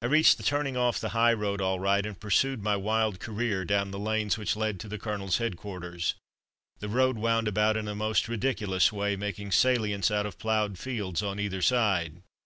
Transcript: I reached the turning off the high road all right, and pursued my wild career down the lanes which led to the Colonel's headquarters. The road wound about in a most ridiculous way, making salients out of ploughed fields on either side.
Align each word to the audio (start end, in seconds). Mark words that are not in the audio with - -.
I 0.00 0.06
reached 0.06 0.38
the 0.38 0.42
turning 0.42 0.78
off 0.78 0.98
the 0.98 1.10
high 1.10 1.34
road 1.34 1.60
all 1.60 1.78
right, 1.78 2.06
and 2.06 2.18
pursued 2.18 2.62
my 2.62 2.76
wild 2.76 3.20
career 3.20 3.66
down 3.66 3.90
the 3.90 3.98
lanes 3.98 4.38
which 4.38 4.56
led 4.56 4.80
to 4.80 4.88
the 4.88 4.98
Colonel's 4.98 5.36
headquarters. 5.36 6.14
The 6.78 6.88
road 6.88 7.18
wound 7.18 7.46
about 7.46 7.76
in 7.76 7.86
a 7.86 7.94
most 7.94 8.26
ridiculous 8.26 8.90
way, 8.90 9.16
making 9.16 9.52
salients 9.52 10.10
out 10.10 10.24
of 10.24 10.38
ploughed 10.38 10.78
fields 10.78 11.22
on 11.22 11.38
either 11.38 11.60
side. 11.60 12.22